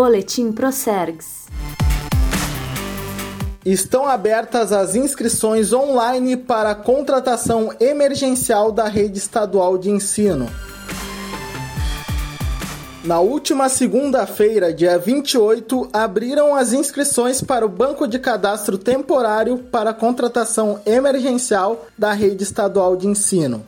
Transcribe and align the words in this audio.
Boletim 0.00 0.50
Procergs. 0.50 1.44
Estão 3.66 4.08
abertas 4.08 4.72
as 4.72 4.94
inscrições 4.94 5.74
online 5.74 6.38
para 6.38 6.70
a 6.70 6.74
contratação 6.74 7.70
emergencial 7.78 8.72
da 8.72 8.88
rede 8.88 9.18
estadual 9.18 9.76
de 9.76 9.90
ensino. 9.90 10.48
Na 13.04 13.20
última 13.20 13.68
segunda-feira, 13.68 14.72
dia 14.72 14.98
28, 14.98 15.90
abriram 15.92 16.54
as 16.54 16.72
inscrições 16.72 17.42
para 17.42 17.66
o 17.66 17.68
Banco 17.68 18.06
de 18.06 18.18
Cadastro 18.18 18.78
Temporário 18.78 19.58
para 19.58 19.92
contratação 19.92 20.80
emergencial 20.86 21.84
da 21.98 22.14
rede 22.14 22.42
estadual 22.42 22.96
de 22.96 23.06
ensino. 23.06 23.66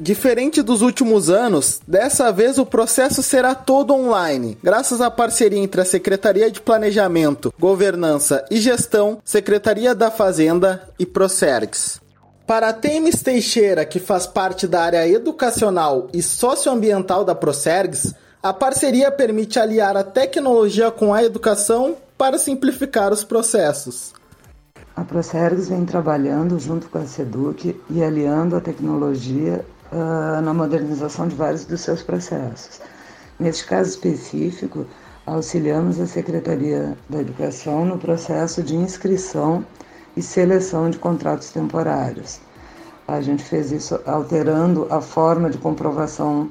Diferente 0.00 0.62
dos 0.62 0.80
últimos 0.80 1.28
anos, 1.28 1.80
dessa 1.84 2.30
vez 2.30 2.56
o 2.56 2.64
processo 2.64 3.20
será 3.20 3.52
todo 3.52 3.92
online, 3.92 4.56
graças 4.62 5.00
à 5.00 5.10
parceria 5.10 5.58
entre 5.58 5.80
a 5.80 5.84
Secretaria 5.84 6.48
de 6.48 6.60
Planejamento, 6.60 7.52
Governança 7.58 8.44
e 8.48 8.60
Gestão, 8.60 9.18
Secretaria 9.24 9.96
da 9.96 10.08
Fazenda 10.08 10.88
e 11.00 11.04
Procergs. 11.04 12.00
Para 12.46 12.72
Temes 12.72 13.24
Teixeira, 13.24 13.84
que 13.84 13.98
faz 13.98 14.24
parte 14.24 14.68
da 14.68 14.82
área 14.82 15.08
educacional 15.08 16.06
e 16.14 16.22
socioambiental 16.22 17.24
da 17.24 17.34
Procergs, 17.34 18.14
a 18.40 18.52
parceria 18.52 19.10
permite 19.10 19.58
aliar 19.58 19.96
a 19.96 20.04
tecnologia 20.04 20.92
com 20.92 21.12
a 21.12 21.24
educação 21.24 21.96
para 22.16 22.38
simplificar 22.38 23.12
os 23.12 23.24
processos. 23.24 24.12
A 24.94 25.02
Procergs 25.02 25.68
vem 25.68 25.84
trabalhando 25.84 26.56
junto 26.58 26.88
com 26.88 26.98
a 26.98 27.06
SEDUC 27.06 27.80
e 27.90 28.02
aliando 28.02 28.54
a 28.54 28.60
tecnologia 28.60 29.64
uh, 29.92 30.40
na 30.40 30.52
modernização 30.52 31.28
de 31.28 31.34
vários 31.36 31.64
dos 31.64 31.80
seus 31.80 32.02
processos. 32.02 32.80
Neste 33.38 33.66
caso 33.66 33.90
específico, 33.90 34.86
auxiliamos 35.26 36.00
a 36.00 36.06
Secretaria 36.06 36.96
da 37.08 37.20
Educação 37.20 37.84
no 37.84 37.98
processo 37.98 38.62
de 38.62 38.74
inscrição 38.74 39.64
e 40.16 40.22
seleção 40.22 40.90
de 40.90 40.98
contratos 40.98 41.50
temporários. 41.50 42.40
A 43.06 43.20
gente 43.20 43.42
fez 43.42 43.72
isso 43.72 44.00
alterando 44.04 44.86
a 44.90 45.00
forma 45.00 45.48
de 45.48 45.58
comprovação 45.58 46.50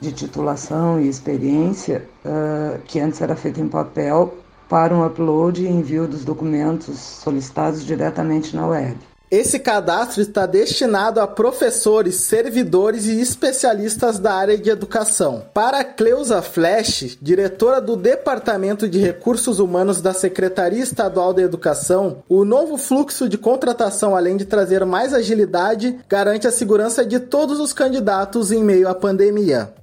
de 0.00 0.12
titulação 0.12 1.00
e 1.00 1.08
experiência, 1.08 2.08
uh, 2.24 2.78
que 2.82 3.00
antes 3.00 3.20
era 3.20 3.34
feita 3.34 3.60
em 3.60 3.68
papel, 3.68 4.34
para 4.68 4.94
um 4.94 5.04
upload 5.04 5.64
e 5.64 5.68
envio 5.68 6.06
dos 6.06 6.24
documentos 6.24 6.98
solicitados 6.98 7.84
diretamente 7.84 8.54
na 8.54 8.66
web. 8.66 9.07
Esse 9.30 9.58
cadastro 9.58 10.22
está 10.22 10.46
destinado 10.46 11.20
a 11.20 11.26
professores, 11.26 12.14
servidores 12.14 13.04
e 13.04 13.20
especialistas 13.20 14.18
da 14.18 14.32
área 14.32 14.56
de 14.56 14.70
educação. 14.70 15.44
Para 15.52 15.84
Cleusa 15.84 16.40
Flash, 16.40 17.18
diretora 17.20 17.78
do 17.78 17.94
Departamento 17.94 18.88
de 18.88 18.98
Recursos 18.98 19.58
Humanos 19.58 20.00
da 20.00 20.14
Secretaria 20.14 20.82
Estadual 20.82 21.34
da 21.34 21.42
Educação, 21.42 22.22
o 22.26 22.42
novo 22.42 22.78
fluxo 22.78 23.28
de 23.28 23.36
contratação, 23.36 24.16
além 24.16 24.34
de 24.34 24.46
trazer 24.46 24.82
mais 24.86 25.12
agilidade, 25.12 26.00
garante 26.08 26.46
a 26.46 26.52
segurança 26.52 27.04
de 27.04 27.20
todos 27.20 27.60
os 27.60 27.74
candidatos 27.74 28.50
em 28.50 28.64
meio 28.64 28.88
à 28.88 28.94
pandemia. 28.94 29.74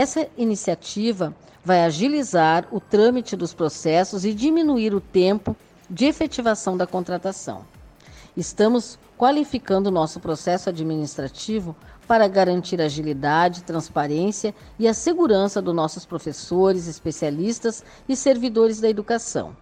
Essa 0.00 0.26
iniciativa 0.36 1.32
vai 1.64 1.84
agilizar 1.84 2.66
o 2.72 2.80
trâmite 2.80 3.36
dos 3.36 3.54
processos 3.54 4.24
e 4.24 4.34
diminuir 4.34 4.92
o 4.94 5.00
tempo 5.00 5.54
de 5.88 6.06
efetivação 6.06 6.76
da 6.76 6.88
contratação. 6.88 7.64
Estamos 8.40 8.98
qualificando 9.18 9.90
nosso 9.90 10.18
processo 10.18 10.70
administrativo 10.70 11.76
para 12.08 12.26
garantir 12.26 12.80
agilidade, 12.80 13.62
transparência 13.64 14.54
e 14.78 14.88
a 14.88 14.94
segurança 14.94 15.60
dos 15.60 15.74
nossos 15.74 16.06
professores, 16.06 16.86
especialistas 16.86 17.84
e 18.08 18.16
servidores 18.16 18.80
da 18.80 18.88
educação. 18.88 19.54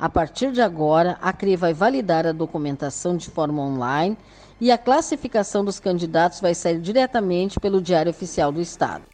A 0.00 0.08
partir 0.08 0.50
de 0.50 0.62
agora, 0.62 1.18
a 1.20 1.30
CRE 1.30 1.56
vai 1.56 1.74
validar 1.74 2.26
a 2.26 2.32
documentação 2.32 3.18
de 3.18 3.28
forma 3.28 3.60
online 3.60 4.16
e 4.58 4.72
a 4.72 4.78
classificação 4.78 5.62
dos 5.62 5.78
candidatos 5.78 6.40
vai 6.40 6.54
sair 6.54 6.80
diretamente 6.80 7.60
pelo 7.60 7.82
Diário 7.82 8.08
Oficial 8.08 8.50
do 8.50 8.62
Estado. 8.62 9.04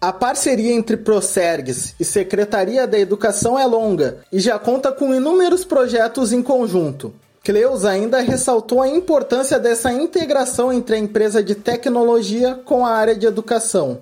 A 0.00 0.12
parceria 0.12 0.72
entre 0.72 0.96
Procergs 0.96 1.94
e 2.00 2.04
Secretaria 2.04 2.88
da 2.88 2.98
Educação 2.98 3.56
é 3.56 3.64
longa 3.66 4.24
e 4.32 4.40
já 4.40 4.58
conta 4.58 4.90
com 4.90 5.14
inúmeros 5.14 5.64
projetos 5.64 6.32
em 6.32 6.42
conjunto. 6.42 7.14
Cleus 7.44 7.84
ainda 7.84 8.22
ressaltou 8.22 8.80
a 8.80 8.88
importância 8.88 9.58
dessa 9.58 9.92
integração 9.92 10.72
entre 10.72 10.96
a 10.96 10.98
empresa 10.98 11.42
de 11.42 11.54
tecnologia 11.54 12.54
com 12.54 12.86
a 12.86 12.92
área 12.92 13.14
de 13.14 13.26
educação. 13.26 14.00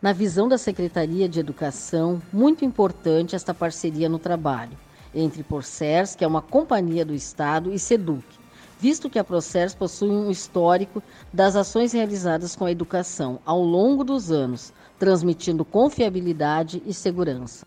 Na 0.00 0.14
visão 0.14 0.48
da 0.48 0.56
Secretaria 0.56 1.28
de 1.28 1.38
Educação, 1.38 2.22
muito 2.32 2.64
importante 2.64 3.36
esta 3.36 3.52
parceria 3.52 4.08
no 4.08 4.18
trabalho 4.18 4.72
entre 5.14 5.42
Procers, 5.42 6.14
que 6.14 6.24
é 6.24 6.26
uma 6.26 6.40
companhia 6.40 7.04
do 7.04 7.12
Estado, 7.12 7.74
e 7.74 7.78
Seduc, 7.78 8.24
visto 8.80 9.10
que 9.10 9.18
a 9.18 9.24
Procers 9.24 9.74
possui 9.74 10.08
um 10.08 10.30
histórico 10.30 11.02
das 11.30 11.56
ações 11.56 11.92
realizadas 11.92 12.56
com 12.56 12.64
a 12.64 12.72
educação 12.72 13.38
ao 13.44 13.60
longo 13.60 14.02
dos 14.02 14.32
anos, 14.32 14.72
transmitindo 14.98 15.62
confiabilidade 15.62 16.82
e 16.86 16.94
segurança. 16.94 17.66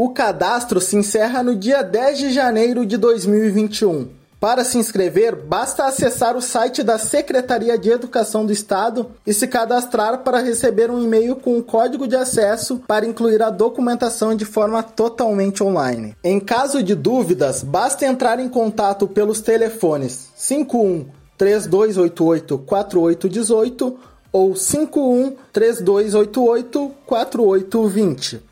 O 0.00 0.10
cadastro 0.10 0.80
se 0.80 0.96
encerra 0.96 1.42
no 1.42 1.56
dia 1.56 1.82
10 1.82 2.18
de 2.18 2.30
janeiro 2.30 2.86
de 2.86 2.96
2021. 2.96 4.06
Para 4.38 4.62
se 4.62 4.78
inscrever, 4.78 5.34
basta 5.34 5.86
acessar 5.86 6.36
o 6.36 6.40
site 6.40 6.84
da 6.84 6.98
Secretaria 6.98 7.76
de 7.76 7.90
Educação 7.90 8.46
do 8.46 8.52
Estado 8.52 9.10
e 9.26 9.34
se 9.34 9.48
cadastrar 9.48 10.18
para 10.18 10.38
receber 10.38 10.88
um 10.88 11.02
e-mail 11.02 11.34
com 11.34 11.56
um 11.56 11.60
código 11.60 12.06
de 12.06 12.14
acesso 12.14 12.80
para 12.86 13.04
incluir 13.04 13.42
a 13.42 13.50
documentação 13.50 14.36
de 14.36 14.44
forma 14.44 14.84
totalmente 14.84 15.64
online. 15.64 16.14
Em 16.22 16.38
caso 16.38 16.80
de 16.80 16.94
dúvidas, 16.94 17.64
basta 17.64 18.06
entrar 18.06 18.38
em 18.38 18.48
contato 18.48 19.08
pelos 19.08 19.40
telefones 19.40 20.28
51 20.36 21.06
3288 21.36 22.56
4818 22.56 23.98
ou 24.30 24.54
51 24.54 25.34
3288 25.52 26.92
4820. 27.04 28.47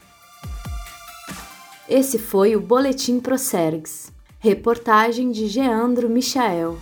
Esse 1.88 2.18
foi 2.18 2.56
o 2.56 2.60
Boletim 2.60 3.20
Procergs. 3.20 4.12
Reportagem 4.40 5.30
de 5.30 5.46
Geandro 5.46 6.08
Michael. 6.08 6.76